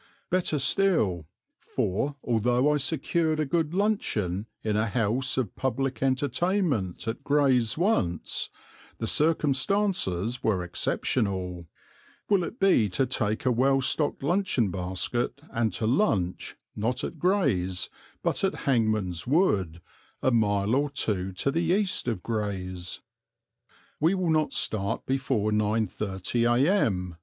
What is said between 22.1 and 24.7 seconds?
Grays. We will not